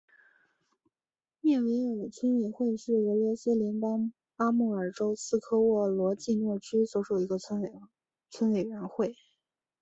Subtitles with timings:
[1.41, 7.61] 涅韦尔村委员会是俄罗斯联邦阿穆尔州斯科沃罗季诺区所属的一个村
[8.51, 9.13] 委员会。